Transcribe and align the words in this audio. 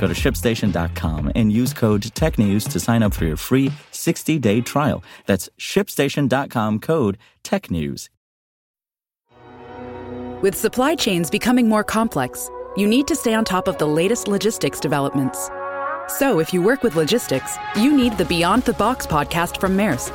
Go 0.00 0.06
to 0.06 0.14
shipstation.com 0.14 1.32
and 1.34 1.52
use 1.52 1.72
code 1.72 2.02
TechNews 2.02 2.70
to 2.70 2.80
sign 2.80 3.02
up 3.02 3.14
for 3.14 3.24
your 3.24 3.36
free 3.36 3.72
60 3.92 4.38
day 4.38 4.60
trial. 4.60 5.02
That's 5.26 5.48
shipstation.com 5.58 6.80
code 6.80 7.18
TechNews. 7.44 8.08
With 10.42 10.54
supply 10.54 10.94
chains 10.94 11.30
becoming 11.30 11.66
more 11.66 11.82
complex, 11.82 12.50
you 12.76 12.86
need 12.86 13.06
to 13.08 13.16
stay 13.16 13.32
on 13.32 13.44
top 13.44 13.68
of 13.68 13.78
the 13.78 13.86
latest 13.86 14.28
logistics 14.28 14.78
developments. 14.78 15.50
So, 16.08 16.38
if 16.40 16.52
you 16.52 16.62
work 16.62 16.82
with 16.82 16.94
logistics, 16.94 17.56
you 17.74 17.90
need 17.96 18.18
the 18.18 18.26
Beyond 18.26 18.64
the 18.64 18.74
Box 18.74 19.06
podcast 19.06 19.58
from 19.58 19.76
Maersk. 19.76 20.12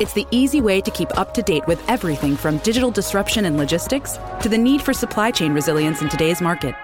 It's 0.00 0.12
the 0.12 0.26
easy 0.30 0.60
way 0.60 0.80
to 0.80 0.90
keep 0.90 1.18
up 1.18 1.34
to 1.34 1.42
date 1.42 1.66
with 1.66 1.82
everything 1.88 2.36
from 2.36 2.58
digital 2.58 2.92
disruption 2.92 3.44
in 3.44 3.56
logistics 3.56 4.18
to 4.40 4.48
the 4.48 4.56
need 4.56 4.80
for 4.80 4.92
supply 4.92 5.32
chain 5.32 5.52
resilience 5.52 6.00
in 6.00 6.08
today's 6.08 6.40
market. 6.40 6.74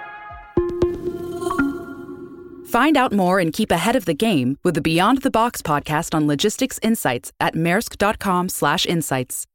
Find 2.72 2.96
out 2.96 3.12
more 3.12 3.38
and 3.38 3.52
keep 3.52 3.70
ahead 3.70 3.96
of 3.96 4.06
the 4.06 4.14
game 4.14 4.56
with 4.62 4.74
the 4.74 4.80
Beyond 4.80 5.20
the 5.20 5.30
Box 5.30 5.60
podcast 5.60 6.14
on 6.14 6.26
logistics 6.26 6.78
insights 6.82 7.30
at 7.38 7.54
maersk.com/insights. 7.54 9.46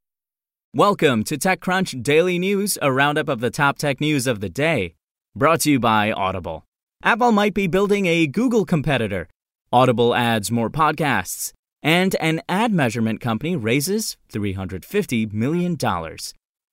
Welcome 0.71 1.23
to 1.23 1.35
TechCrunch 1.35 2.03
Daily 2.03 2.37
News, 2.37 2.77
a 2.79 2.91
roundup 2.91 3.27
of 3.27 3.39
the 3.39 3.49
top 3.49 3.79
tech 3.79 3.99
news 3.99 4.27
of 4.27 4.39
the 4.39 4.49
day. 4.49 4.93
Brought 5.35 5.61
to 5.61 5.71
you 5.71 5.79
by 5.79 6.11
Audible. 6.11 6.63
Apple 7.01 7.31
might 7.31 7.55
be 7.55 7.65
building 7.65 8.05
a 8.05 8.27
Google 8.27 8.65
competitor. 8.65 9.27
Audible 9.73 10.13
adds 10.13 10.51
more 10.51 10.69
podcasts. 10.69 11.53
And 11.81 12.15
an 12.21 12.41
ad 12.47 12.71
measurement 12.71 13.19
company 13.19 13.55
raises 13.55 14.15
$350 14.31 15.33
million. 15.33 15.75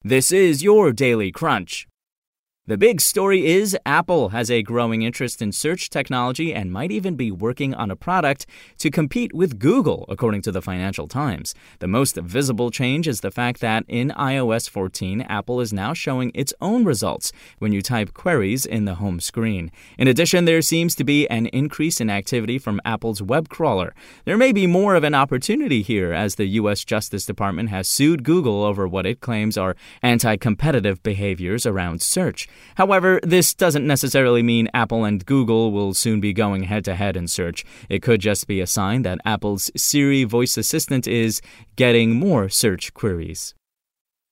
This 0.02 0.30
is 0.30 0.62
your 0.62 0.92
Daily 0.92 1.32
Crunch. 1.32 1.86
The 2.66 2.78
big 2.78 3.02
story 3.02 3.44
is 3.44 3.76
Apple 3.84 4.30
has 4.30 4.50
a 4.50 4.62
growing 4.62 5.02
interest 5.02 5.42
in 5.42 5.52
search 5.52 5.90
technology 5.90 6.54
and 6.54 6.72
might 6.72 6.90
even 6.90 7.14
be 7.14 7.30
working 7.30 7.74
on 7.74 7.90
a 7.90 7.94
product 7.94 8.46
to 8.78 8.90
compete 8.90 9.34
with 9.34 9.58
Google, 9.58 10.06
according 10.08 10.40
to 10.42 10.50
the 10.50 10.62
Financial 10.62 11.06
Times. 11.06 11.54
The 11.80 11.88
most 11.88 12.16
visible 12.16 12.70
change 12.70 13.06
is 13.06 13.20
the 13.20 13.30
fact 13.30 13.60
that 13.60 13.84
in 13.86 14.14
iOS 14.16 14.70
14, 14.70 15.20
Apple 15.28 15.60
is 15.60 15.74
now 15.74 15.92
showing 15.92 16.32
its 16.34 16.54
own 16.62 16.86
results 16.86 17.32
when 17.58 17.72
you 17.72 17.82
type 17.82 18.14
queries 18.14 18.64
in 18.64 18.86
the 18.86 18.94
home 18.94 19.20
screen. 19.20 19.70
In 19.98 20.08
addition, 20.08 20.46
there 20.46 20.62
seems 20.62 20.94
to 20.94 21.04
be 21.04 21.28
an 21.28 21.48
increase 21.48 22.00
in 22.00 22.08
activity 22.08 22.58
from 22.58 22.80
Apple's 22.82 23.20
web 23.20 23.50
crawler. 23.50 23.94
There 24.24 24.38
may 24.38 24.52
be 24.52 24.66
more 24.66 24.94
of 24.94 25.04
an 25.04 25.14
opportunity 25.14 25.82
here 25.82 26.14
as 26.14 26.36
the 26.36 26.46
U.S. 26.46 26.82
Justice 26.82 27.26
Department 27.26 27.68
has 27.68 27.88
sued 27.88 28.24
Google 28.24 28.64
over 28.64 28.88
what 28.88 29.04
it 29.04 29.20
claims 29.20 29.58
are 29.58 29.76
anti 30.02 30.36
competitive 30.38 31.02
behaviors 31.02 31.66
around 31.66 32.00
search. 32.00 32.48
However, 32.76 33.20
this 33.22 33.54
doesn't 33.54 33.86
necessarily 33.86 34.42
mean 34.42 34.68
Apple 34.74 35.04
and 35.04 35.24
Google 35.24 35.72
will 35.72 35.94
soon 35.94 36.20
be 36.20 36.32
going 36.32 36.64
head 36.64 36.84
to 36.86 36.94
head 36.94 37.16
in 37.16 37.28
search. 37.28 37.64
It 37.88 38.02
could 38.02 38.20
just 38.20 38.46
be 38.46 38.60
a 38.60 38.66
sign 38.66 39.02
that 39.02 39.18
Apple's 39.24 39.70
Siri 39.76 40.24
voice 40.24 40.56
assistant 40.56 41.06
is 41.06 41.40
getting 41.76 42.18
more 42.18 42.48
search 42.48 42.94
queries. 42.94 43.54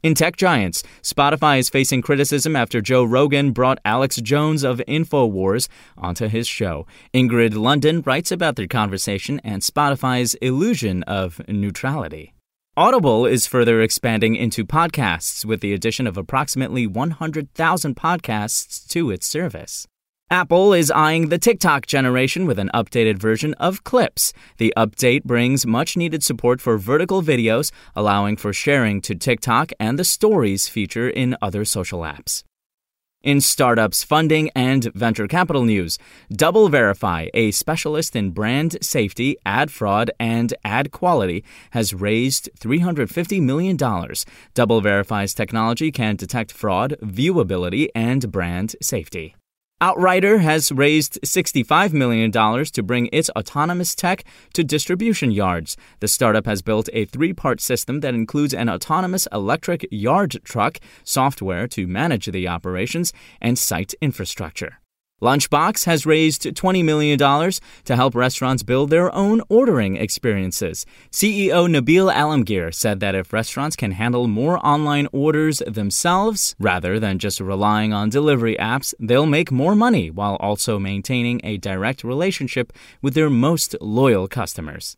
In 0.03 0.15
tech 0.15 0.34
giants, 0.34 0.82
Spotify 1.03 1.61
is 1.61 1.71
facing 1.71 2.03
criticism 2.03 2.56
after 2.56 2.81
Joe 2.81 3.05
Rogan 3.05 3.53
brought 3.53 3.78
Alex 3.84 4.16
Jones 4.16 4.65
of 4.65 4.82
InfoWars 4.88 5.69
onto 5.97 6.27
his 6.27 6.49
show. 6.49 6.88
Ingrid 7.15 7.50
Lunden 7.50 8.05
writes 8.05 8.32
about 8.32 8.56
their 8.56 8.66
conversation 8.66 9.41
and 9.44 9.62
Spotify's 9.62 10.34
illusion 10.34 11.05
of 11.05 11.41
neutrality. 11.47 12.34
Audible 12.75 13.27
is 13.27 13.47
further 13.47 13.83
expanding 13.83 14.34
into 14.34 14.65
podcasts 14.65 15.44
with 15.44 15.60
the 15.60 15.75
addition 15.75 16.06
of 16.06 16.16
approximately 16.16 16.87
100,000 16.87 17.94
podcasts 17.94 18.88
to 18.88 19.10
its 19.10 19.27
service. 19.27 19.87
Apple 20.31 20.72
is 20.72 20.91
eyeing 20.91 21.28
the 21.28 21.37
TikTok 21.37 21.87
generation 21.87 22.47
with 22.47 22.59
an 22.59 22.71
updated 22.72 23.19
version 23.19 23.53
of 23.61 23.84
Clips. 23.84 24.32
The 24.56 24.72
update 24.75 25.25
brings 25.25 25.66
much 25.66 25.99
needed 25.99 26.25
support 26.25 26.62
for 26.62 26.78
vertical 26.78 27.21
videos, 27.21 27.71
allowing 27.94 28.38
for 28.38 28.55
sharing 28.55 29.03
to 29.03 29.15
TikTok 29.15 29.72
and 29.78 29.99
the 29.99 30.05
Stories 30.05 30.66
feature 30.66 31.11
in 31.11 31.37
other 31.43 31.66
social 31.66 32.00
apps. 32.00 32.43
In 33.22 33.41
startups 33.41 34.03
funding 34.03 34.50
and 34.56 34.93
venture 34.94 35.28
capital 35.28 35.62
news, 35.62 35.97
DoubleVerify, 36.33 37.31
a 37.33 37.53
specialist 37.53 38.16
in 38.16 38.31
brand 38.31 38.78
safety, 38.83 39.37
ad 39.47 39.71
fraud, 39.71 40.10
and 40.19 40.53
ad 40.65 40.91
quality, 40.91 41.44
has 41.71 41.94
raised 41.94 42.50
$350 42.59 43.41
million. 43.41 43.77
Double 43.77 44.82
DoubleVerify's 44.82 45.34
technology 45.34 45.93
can 45.93 46.16
detect 46.16 46.50
fraud, 46.50 46.97
viewability, 47.00 47.88
and 47.94 48.32
brand 48.32 48.75
safety. 48.81 49.37
Outrider 49.82 50.38
has 50.38 50.70
raised 50.70 51.19
$65 51.25 51.93
million 51.93 52.31
to 52.31 52.82
bring 52.84 53.09
its 53.12 53.31
autonomous 53.31 53.97
tech 53.97 54.22
to 54.53 54.62
distribution 54.62 55.32
yards. 55.32 55.76
The 55.98 56.06
startup 56.06 56.47
has 56.47 56.62
built 56.62 56.88
a 56.93 57.04
three 57.04 57.32
part 57.32 57.60
system 57.60 57.98
that 57.98 58.15
includes 58.15 58.54
an 58.54 58.69
autonomous 58.69 59.26
electric 59.32 59.88
yard 59.91 60.38
truck, 60.44 60.78
software 61.03 61.66
to 61.66 61.88
manage 61.88 62.26
the 62.26 62.47
operations, 62.47 63.12
and 63.41 63.59
site 63.59 63.93
infrastructure. 64.00 64.78
Lunchbox 65.22 65.84
has 65.84 66.05
raised 66.05 66.43
$20 66.43 66.84
million 66.84 67.16
to 67.16 67.94
help 67.94 68.16
restaurants 68.16 68.65
build 68.65 68.91
their 68.91 69.15
own 69.15 69.41
ordering 69.49 69.94
experiences. 69.94 70.84
CEO 71.12 71.69
Nabeel 71.69 72.12
Alamgir 72.12 72.75
said 72.75 72.99
that 72.99 73.15
if 73.15 73.32
restaurants 73.32 73.77
can 73.77 73.93
handle 73.93 74.27
more 74.27 74.59
online 74.66 75.06
orders 75.12 75.62
themselves 75.65 76.56
rather 76.59 76.99
than 76.99 77.21
just 77.21 77.38
relying 77.38 77.93
on 77.93 78.11
delivery 78.11 78.56
apps, 78.56 78.94
they'll 78.99 79.25
make 79.25 79.53
more 79.53 79.77
money 79.77 80.11
while 80.11 80.34
also 80.41 80.81
maintaining 80.81 81.41
a 81.44 81.56
direct 81.56 82.03
relationship 82.03 82.72
with 83.00 83.15
their 83.15 83.31
most 83.31 83.77
loyal 83.81 84.27
customers. 84.27 84.97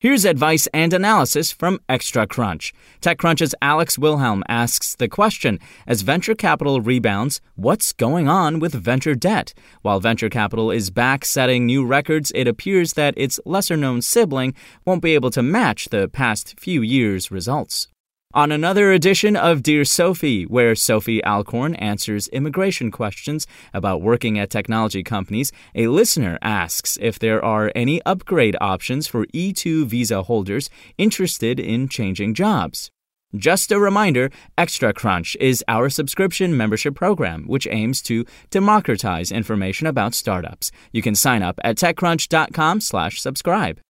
Here's 0.00 0.24
advice 0.24 0.68
and 0.72 0.92
analysis 0.92 1.50
from 1.50 1.80
Extra 1.88 2.24
Crunch. 2.24 2.72
TechCrunch's 3.00 3.52
Alex 3.60 3.98
Wilhelm 3.98 4.44
asks 4.48 4.94
the 4.94 5.08
question 5.08 5.58
As 5.88 6.02
venture 6.02 6.36
capital 6.36 6.80
rebounds, 6.80 7.40
what's 7.56 7.92
going 7.92 8.28
on 8.28 8.60
with 8.60 8.74
venture 8.74 9.16
debt? 9.16 9.54
While 9.82 9.98
venture 9.98 10.28
capital 10.28 10.70
is 10.70 10.90
back 10.90 11.24
setting 11.24 11.66
new 11.66 11.84
records, 11.84 12.30
it 12.36 12.46
appears 12.46 12.92
that 12.92 13.14
its 13.16 13.40
lesser 13.44 13.76
known 13.76 14.00
sibling 14.00 14.54
won't 14.84 15.02
be 15.02 15.14
able 15.14 15.32
to 15.32 15.42
match 15.42 15.88
the 15.88 16.06
past 16.06 16.60
few 16.60 16.80
years' 16.80 17.32
results. 17.32 17.88
On 18.34 18.52
another 18.52 18.92
edition 18.92 19.36
of 19.36 19.62
Dear 19.62 19.86
Sophie, 19.86 20.44
where 20.44 20.74
Sophie 20.74 21.24
Alcorn 21.24 21.74
answers 21.76 22.28
immigration 22.28 22.90
questions 22.90 23.46
about 23.72 24.02
working 24.02 24.38
at 24.38 24.50
technology 24.50 25.02
companies, 25.02 25.50
a 25.74 25.86
listener 25.86 26.38
asks 26.42 26.98
if 27.00 27.18
there 27.18 27.42
are 27.42 27.72
any 27.74 28.02
upgrade 28.02 28.54
options 28.60 29.06
for 29.06 29.24
E2 29.28 29.86
visa 29.86 30.24
holders 30.24 30.68
interested 30.98 31.58
in 31.58 31.88
changing 31.88 32.34
jobs. 32.34 32.90
Just 33.34 33.72
a 33.72 33.78
reminder, 33.78 34.28
Extra 34.58 34.92
Crunch 34.92 35.34
is 35.40 35.64
our 35.66 35.88
subscription 35.88 36.54
membership 36.54 36.94
program, 36.94 37.44
which 37.46 37.66
aims 37.70 38.02
to 38.02 38.26
democratize 38.50 39.32
information 39.32 39.86
about 39.86 40.14
startups. 40.14 40.70
You 40.92 41.00
can 41.00 41.14
sign 41.14 41.42
up 41.42 41.58
at 41.64 41.76
techcrunch.com/subscribe. 41.76 43.80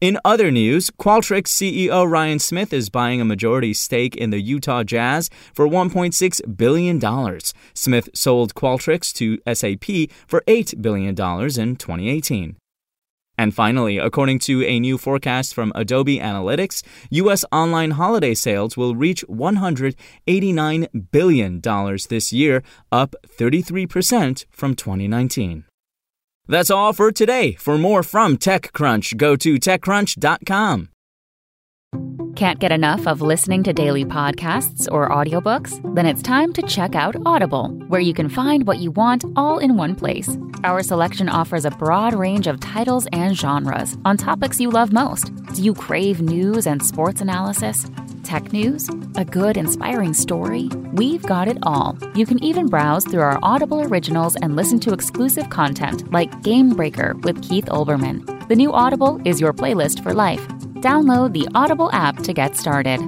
In 0.00 0.16
other 0.24 0.50
news, 0.50 0.90
Qualtrics 0.90 1.48
CEO 1.48 2.10
Ryan 2.10 2.38
Smith 2.38 2.72
is 2.72 2.88
buying 2.88 3.20
a 3.20 3.24
majority 3.26 3.74
stake 3.74 4.16
in 4.16 4.30
the 4.30 4.40
Utah 4.40 4.82
Jazz 4.82 5.28
for 5.52 5.68
$1.6 5.68 6.56
billion. 6.56 7.40
Smith 7.74 8.08
sold 8.14 8.54
Qualtrics 8.54 9.12
to 9.12 9.36
SAP 9.52 10.10
for 10.26 10.42
$8 10.48 10.80
billion 10.80 11.10
in 11.10 11.76
2018. 11.76 12.56
And 13.36 13.54
finally, 13.54 13.98
according 13.98 14.38
to 14.40 14.64
a 14.64 14.80
new 14.80 14.96
forecast 14.96 15.52
from 15.52 15.70
Adobe 15.74 16.18
Analytics, 16.18 16.82
U.S. 17.10 17.44
online 17.52 17.90
holiday 17.90 18.32
sales 18.32 18.78
will 18.78 18.94
reach 18.94 19.22
$189 19.28 21.10
billion 21.10 21.60
this 22.08 22.32
year, 22.32 22.62
up 22.90 23.14
33% 23.38 24.46
from 24.50 24.74
2019. 24.74 25.64
That's 26.50 26.70
all 26.70 26.92
for 26.92 27.12
today. 27.12 27.52
For 27.52 27.78
more 27.78 28.02
from 28.02 28.36
TechCrunch, 28.36 29.16
go 29.16 29.36
to 29.36 29.54
TechCrunch.com. 29.54 30.88
Can't 32.34 32.58
get 32.58 32.72
enough 32.72 33.06
of 33.06 33.22
listening 33.22 33.62
to 33.64 33.72
daily 33.72 34.04
podcasts 34.04 34.88
or 34.90 35.10
audiobooks? 35.10 35.80
Then 35.94 36.06
it's 36.06 36.22
time 36.22 36.52
to 36.54 36.62
check 36.62 36.94
out 36.94 37.14
Audible, 37.24 37.68
where 37.88 38.00
you 38.00 38.14
can 38.14 38.28
find 38.28 38.66
what 38.66 38.78
you 38.78 38.90
want 38.90 39.24
all 39.36 39.58
in 39.58 39.76
one 39.76 39.94
place. 39.94 40.36
Our 40.64 40.82
selection 40.82 41.28
offers 41.28 41.64
a 41.64 41.70
broad 41.70 42.14
range 42.14 42.46
of 42.46 42.58
titles 42.58 43.06
and 43.12 43.36
genres 43.36 43.96
on 44.04 44.16
topics 44.16 44.60
you 44.60 44.70
love 44.70 44.92
most. 44.92 45.32
Do 45.54 45.62
you 45.62 45.72
crave 45.72 46.20
news 46.20 46.66
and 46.66 46.82
sports 46.82 47.20
analysis? 47.20 47.86
Tech 48.30 48.52
news? 48.52 48.88
A 49.16 49.24
good, 49.24 49.56
inspiring 49.56 50.14
story? 50.14 50.68
We've 50.92 51.20
got 51.20 51.48
it 51.48 51.58
all. 51.64 51.98
You 52.14 52.24
can 52.24 52.40
even 52.44 52.68
browse 52.68 53.04
through 53.04 53.22
our 53.22 53.40
Audible 53.42 53.80
originals 53.80 54.36
and 54.36 54.54
listen 54.54 54.78
to 54.80 54.92
exclusive 54.92 55.50
content 55.50 56.08
like 56.12 56.40
Game 56.44 56.70
Breaker 56.70 57.16
with 57.24 57.42
Keith 57.42 57.66
Olbermann. 57.66 58.48
The 58.48 58.54
new 58.54 58.72
Audible 58.72 59.20
is 59.24 59.40
your 59.40 59.52
playlist 59.52 60.00
for 60.04 60.14
life. 60.14 60.46
Download 60.78 61.32
the 61.32 61.48
Audible 61.56 61.90
app 61.90 62.18
to 62.18 62.32
get 62.32 62.56
started. 62.56 63.00